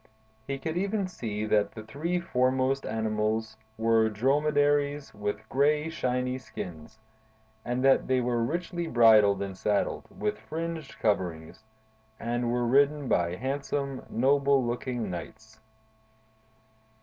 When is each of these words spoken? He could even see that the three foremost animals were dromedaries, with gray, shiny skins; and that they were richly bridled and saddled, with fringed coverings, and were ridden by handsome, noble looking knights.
He 0.47 0.57
could 0.57 0.77
even 0.77 1.07
see 1.07 1.45
that 1.45 1.73
the 1.73 1.83
three 1.83 2.19
foremost 2.19 2.87
animals 2.87 3.55
were 3.77 4.09
dromedaries, 4.09 5.13
with 5.13 5.47
gray, 5.47 5.89
shiny 5.89 6.39
skins; 6.39 6.97
and 7.63 7.85
that 7.85 8.07
they 8.07 8.19
were 8.19 8.41
richly 8.43 8.87
bridled 8.87 9.43
and 9.43 9.55
saddled, 9.55 10.05
with 10.09 10.39
fringed 10.39 10.97
coverings, 10.97 11.63
and 12.19 12.51
were 12.51 12.65
ridden 12.65 13.07
by 13.07 13.35
handsome, 13.35 14.03
noble 14.09 14.65
looking 14.65 15.11
knights. 15.11 15.59